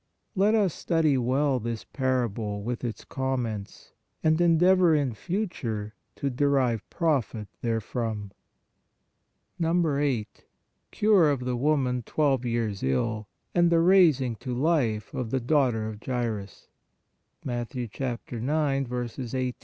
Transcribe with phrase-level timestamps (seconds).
[0.35, 3.91] Let us study well this parable with its comments
[4.23, 8.31] and endeavor in future to derive profit therefrom.
[9.63, 10.45] 8.
[10.89, 15.87] CURE OF THE WOMAN TWELVE YEARS ILL, AND THE RAISING TO LIFE OF THE DAUGHTER
[15.89, 16.67] OF JAIRUS
[17.45, 17.75] Mat.